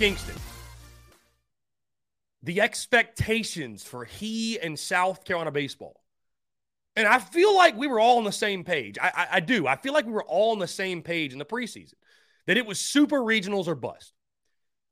[0.00, 0.34] Kingston.
[2.42, 6.00] The expectations for he and South Carolina baseball.
[6.96, 8.96] And I feel like we were all on the same page.
[8.98, 9.66] I, I, I do.
[9.66, 11.96] I feel like we were all on the same page in the preseason
[12.46, 14.14] that it was super regionals or bust.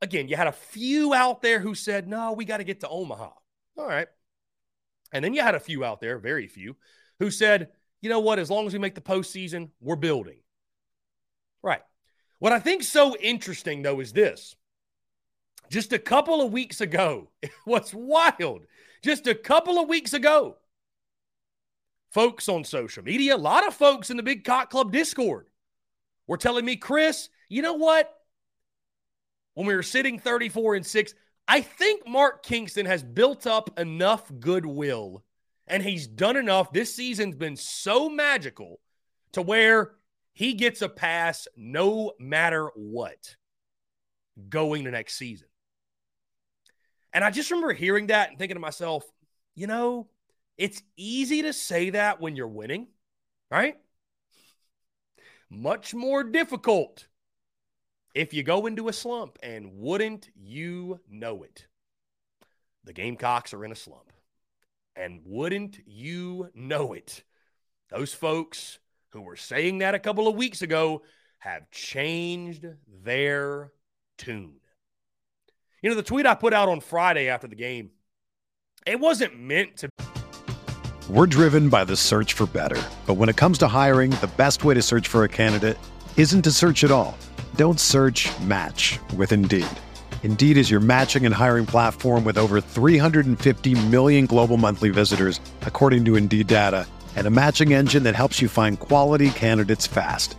[0.00, 2.88] Again, you had a few out there who said, no, we got to get to
[2.88, 3.28] Omaha.
[3.76, 4.08] All right.
[5.12, 6.76] And then you had a few out there, very few,
[7.18, 7.68] who said,
[8.00, 8.38] you know what?
[8.38, 10.38] As long as we make the postseason, we're building.
[11.62, 11.82] Right.
[12.38, 14.56] What I think so interesting though is this.
[15.70, 17.28] Just a couple of weeks ago,
[17.64, 18.62] what's wild,
[19.02, 20.56] just a couple of weeks ago,
[22.10, 25.46] folks on social media, a lot of folks in the Big Cock Club Discord
[26.26, 28.12] were telling me, Chris, you know what?
[29.54, 31.14] When we were sitting 34 and 6,
[31.46, 35.22] I think Mark Kingston has built up enough goodwill
[35.66, 36.72] and he's done enough.
[36.72, 38.80] This season's been so magical
[39.32, 39.92] to where
[40.32, 43.36] he gets a pass no matter what
[44.48, 45.48] going to next season.
[47.14, 49.04] And I just remember hearing that and thinking to myself,
[49.54, 50.08] you know,
[50.58, 52.88] it's easy to say that when you're winning,
[53.50, 53.76] right?
[55.48, 57.06] Much more difficult
[58.14, 61.66] if you go into a slump, and wouldn't you know it?
[62.84, 64.12] the Gamecocks are in a slump.
[64.96, 67.24] And wouldn't you know it?
[67.90, 68.78] Those folks
[69.10, 71.02] who were saying that a couple of weeks ago
[71.38, 72.66] have changed
[73.02, 73.72] their
[74.18, 74.60] tune.
[75.84, 77.90] You know, the tweet I put out on Friday after the game,
[78.86, 79.90] it wasn't meant to.
[81.10, 82.80] We're driven by the search for better.
[83.06, 85.76] But when it comes to hiring, the best way to search for a candidate
[86.16, 87.18] isn't to search at all.
[87.56, 89.66] Don't search match with Indeed.
[90.22, 96.06] Indeed is your matching and hiring platform with over 350 million global monthly visitors, according
[96.06, 100.38] to Indeed data, and a matching engine that helps you find quality candidates fast.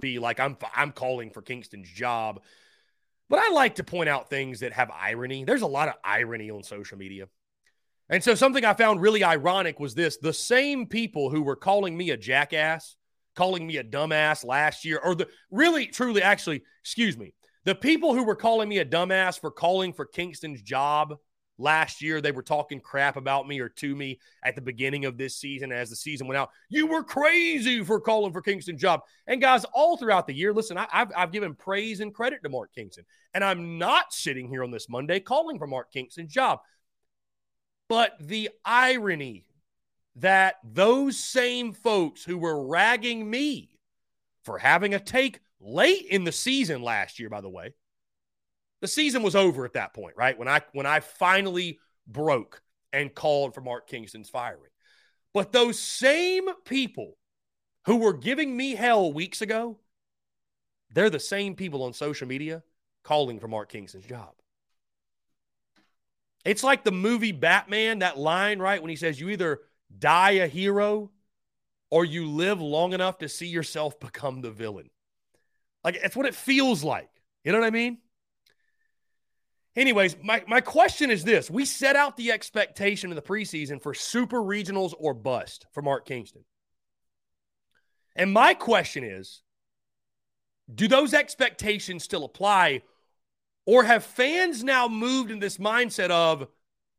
[0.00, 2.40] be like I'm I'm calling for Kingston's job.
[3.28, 5.44] But I like to point out things that have irony.
[5.44, 7.28] There's a lot of irony on social media.
[8.08, 11.96] And so something I found really ironic was this the same people who were calling
[11.96, 12.96] me a jackass,
[13.36, 17.34] calling me a dumbass last year, or the really, truly, actually, excuse me,
[17.64, 21.16] the people who were calling me a dumbass for calling for Kingston's job
[21.58, 25.18] last year they were talking crap about me or to me at the beginning of
[25.18, 26.50] this season as the season went out.
[26.68, 29.02] You were crazy for calling for Kingston job.
[29.26, 32.48] And guys all throughout the year listen I, have I've given praise and credit to
[32.48, 33.04] mark kingston.
[33.34, 36.60] And i'm not sitting here on this monday calling for mark kingston's job.
[37.88, 39.46] But the irony
[40.16, 43.70] that those same folks who were ragging me
[44.44, 47.74] for having a take late in the season last year by the way
[48.80, 50.38] the season was over at that point, right?
[50.38, 54.70] When I when I finally broke and called for Mark Kingston's firing.
[55.34, 57.16] But those same people
[57.86, 59.78] who were giving me hell weeks ago,
[60.90, 62.62] they're the same people on social media
[63.04, 64.32] calling for Mark Kingston's job.
[66.44, 68.80] It's like the movie Batman, that line, right?
[68.80, 69.60] When he says, You either
[69.96, 71.10] die a hero
[71.90, 74.90] or you live long enough to see yourself become the villain.
[75.84, 77.08] Like, that's what it feels like.
[77.44, 77.98] You know what I mean?
[79.78, 81.48] Anyways, my, my question is this.
[81.48, 86.04] We set out the expectation in the preseason for super regionals or bust for Mark
[86.04, 86.42] Kingston.
[88.16, 89.40] And my question is
[90.74, 92.82] do those expectations still apply?
[93.66, 96.48] Or have fans now moved in this mindset of,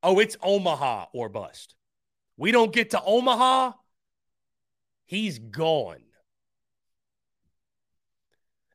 [0.01, 1.75] oh, it's Omaha or bust?
[2.37, 3.73] We don't get to Omaha,
[5.05, 6.03] he's gone.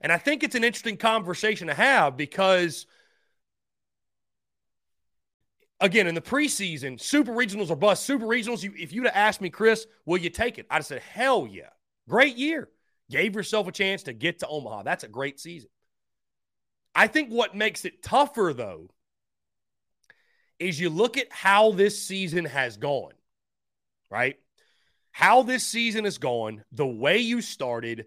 [0.03, 2.85] And I think it's an interesting conversation to have because
[5.85, 8.05] again in the preseason, super regionals or bust.
[8.05, 10.67] Super regionals, you, if you'd have asked me, Chris, will you take it?
[10.71, 11.69] I'd have said, hell yeah.
[12.09, 12.71] Great year.
[13.11, 14.83] Gave yourself a chance to get to Omaha.
[14.83, 15.69] That's a great season.
[16.95, 18.89] I think what makes it tougher, though,
[20.59, 23.13] is you look at how this season has gone,
[24.11, 24.37] right?
[25.13, 28.07] How this season has gone, the way you started,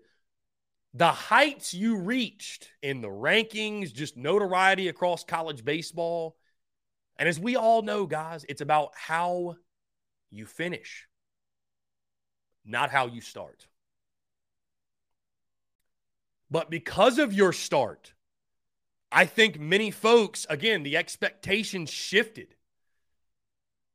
[0.93, 6.37] the heights you reached in the rankings, just notoriety across college baseball
[7.19, 9.55] and as we all know, guys, it's about how
[10.29, 11.07] you finish,
[12.65, 13.67] not how you start.
[16.49, 18.13] But because of your start,
[19.11, 22.55] I think many folks, again, the expectations shifted.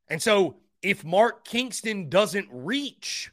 [0.08, 3.30] And so if Mark Kingston doesn't reach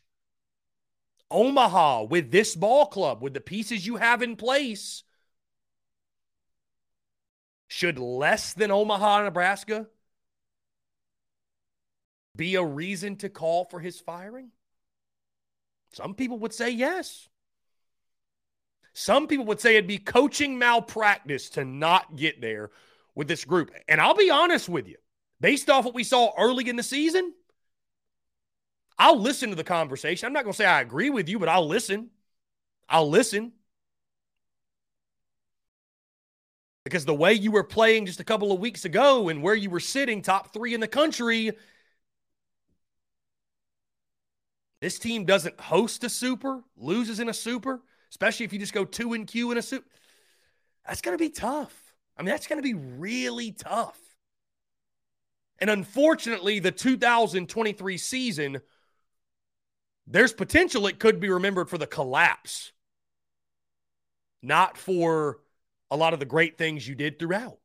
[1.32, 5.04] Omaha with this ball club, with the pieces you have in place,
[7.70, 9.88] should less than Omaha, Nebraska
[12.36, 14.50] be a reason to call for his firing?
[15.94, 17.30] Some people would say yes.
[18.94, 22.72] Some people would say it'd be coaching malpractice to not get there
[23.14, 23.72] with this group.
[23.88, 24.98] And I'll be honest with you,
[25.40, 27.34] based off what we saw early in the season,
[28.98, 30.26] I'll listen to the conversation.
[30.26, 32.10] I'm not going to say I agree with you, but I'll listen.
[32.90, 33.54] I'll listen.
[36.90, 39.70] Because the way you were playing just a couple of weeks ago and where you
[39.70, 41.52] were sitting, top three in the country,
[44.82, 48.86] this team doesn't host a super, loses in a super, especially if you just go
[48.86, 49.86] two and Q in a super.
[50.88, 51.94] That's going to be tough.
[52.18, 54.00] I mean, that's going to be really tough.
[55.60, 58.62] And unfortunately, the 2023 season,
[60.08, 62.72] there's potential it could be remembered for the collapse,
[64.42, 65.38] not for
[65.92, 67.58] a lot of the great things you did throughout.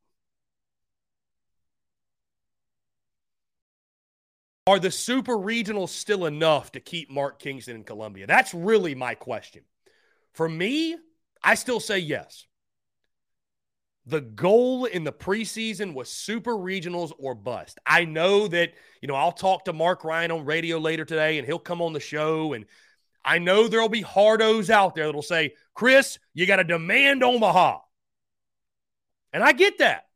[4.66, 8.26] Are the super regionals still enough to keep Mark Kingston in Columbia?
[8.26, 9.62] That's really my question.
[10.33, 10.97] For me,
[11.43, 12.47] I still say yes.
[14.07, 17.78] The goal in the preseason was super regionals or bust.
[17.87, 21.47] I know that, you know, I'll talk to Mark Ryan on radio later today and
[21.47, 22.54] he'll come on the show.
[22.54, 22.64] And
[23.25, 27.78] I know there'll be hardos out there that'll say, Chris, you got to demand Omaha.
[29.35, 30.07] And I get that.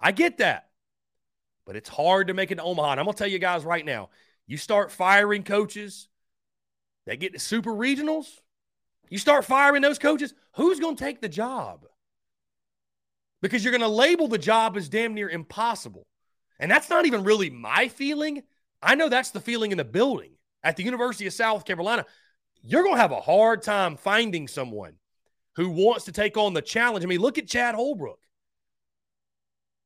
[0.00, 0.68] I get that.
[1.64, 2.90] But it's hard to make it to Omaha.
[2.90, 4.10] And I'm going to tell you guys right now
[4.46, 6.08] you start firing coaches
[7.06, 8.26] that get to super regionals,
[9.08, 11.86] you start firing those coaches, who's going to take the job?
[13.40, 16.06] Because you're going to label the job as damn near impossible.
[16.58, 18.42] And that's not even really my feeling.
[18.82, 22.04] I know that's the feeling in the building at the University of South Carolina.
[22.62, 24.94] You're going to have a hard time finding someone
[25.56, 27.04] who wants to take on the challenge.
[27.04, 28.18] I mean, look at Chad Holbrook.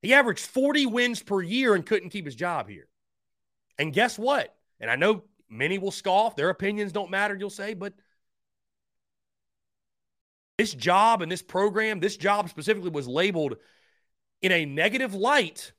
[0.02, 2.88] He averaged 40 wins per year and couldn't keep his job here.
[3.78, 4.55] And guess what?
[4.81, 7.95] And I know many will scoff, their opinions don't matter, you'll say, but
[10.57, 13.57] this job and this program, this job specifically was labeled
[14.43, 15.73] in a negative light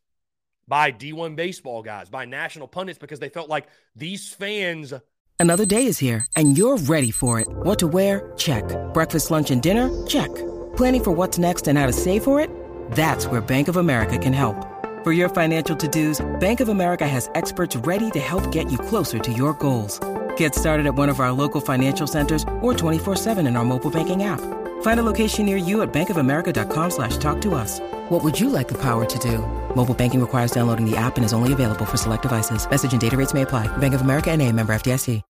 [0.67, 4.93] by D1 baseball guys, by national pundits, because they felt like these fans.
[5.39, 7.47] Another day is here and you're ready for it.
[7.47, 8.33] What to wear?
[8.38, 8.63] Check.
[8.93, 10.05] Breakfast, lunch, and dinner?
[10.05, 10.33] Check.
[10.75, 12.49] Planning for what's next and how to save for it?
[12.91, 14.67] That's where Bank of America can help.
[15.05, 19.17] For your financial to-dos, Bank of America has experts ready to help get you closer
[19.17, 20.01] to your goals.
[20.36, 24.24] Get started at one of our local financial centers or 24-7 in our mobile banking
[24.24, 24.41] app.
[24.81, 27.79] Find a location near you at bankofamerica.com slash talk to us.
[28.10, 29.38] What would you like the power to do?
[29.74, 32.69] Mobile banking requires downloading the app and is only available for select devices.
[32.69, 33.67] Message and data rates may apply.
[33.77, 35.22] Bank of America and a member FDIC.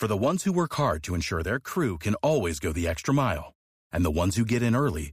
[0.00, 3.12] For the ones who work hard to ensure their crew can always go the extra
[3.12, 3.52] mile
[3.92, 5.12] and the ones who get in early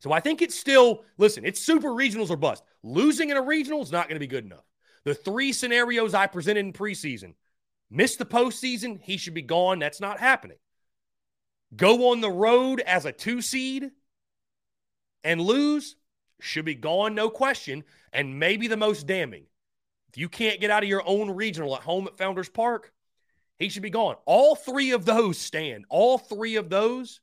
[0.00, 2.62] So I think it's still, listen, it's super regionals or bust.
[2.82, 4.64] Losing in a regional is not going to be good enough.
[5.04, 7.34] The three scenarios I presented in preseason
[7.90, 9.78] miss the postseason, he should be gone.
[9.78, 10.58] That's not happening.
[11.74, 13.90] Go on the road as a two seed
[15.24, 15.96] and lose,
[16.40, 17.84] should be gone, no question.
[18.12, 19.44] And maybe the most damning.
[20.08, 22.92] If you can't get out of your own regional at home at Founders Park,
[23.58, 24.16] he should be gone.
[24.24, 25.84] All three of those stand.
[25.90, 27.20] All three of those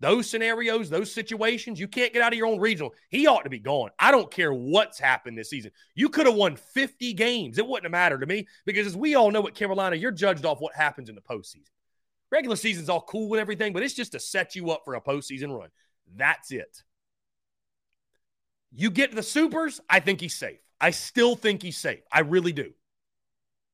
[0.00, 2.94] those scenarios, those situations, you can't get out of your own regional.
[3.08, 3.90] He ought to be gone.
[3.98, 5.72] I don't care what's happened this season.
[5.94, 7.58] You could have won 50 games.
[7.58, 10.44] It wouldn't have mattered to me because, as we all know at Carolina, you're judged
[10.44, 11.70] off what happens in the postseason.
[12.30, 15.00] Regular season's all cool and everything, but it's just to set you up for a
[15.00, 15.70] postseason run.
[16.14, 16.82] That's it.
[18.70, 20.60] You get the supers, I think he's safe.
[20.80, 22.02] I still think he's safe.
[22.12, 22.72] I really do.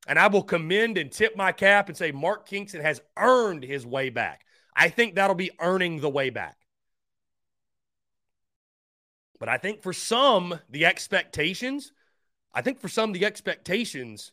[0.07, 3.87] And I will commend and tip my cap and say Mark Kingston has earned his
[3.87, 4.45] way back.
[4.77, 6.57] I think that'll be earning the way back.
[9.39, 11.93] But I think for some, the expectations,
[12.53, 14.33] I think for some, the expectations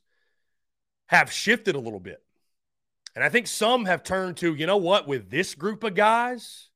[1.07, 2.23] have shifted a little bit.
[3.15, 6.69] And I think some have turned to, you know what, with this group of guys,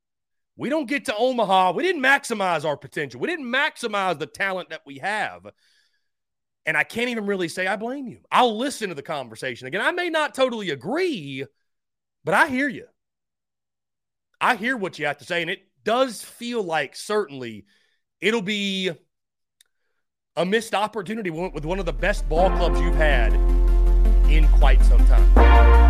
[0.58, 1.72] we don't get to Omaha.
[1.74, 3.20] We didn't maximize our potential.
[3.20, 5.48] We didn't maximize the talent that we have.
[6.66, 8.20] And I can't even really say I blame you.
[8.32, 9.68] I'll listen to the conversation.
[9.68, 11.46] Again, I may not totally agree,
[12.24, 12.88] but I hear you.
[14.46, 17.66] I hear what you have to say, and it does feel like certainly
[18.22, 18.92] it'll be
[20.36, 23.34] a missed opportunity with one of the best ball clubs you've had
[24.30, 25.85] in quite some time.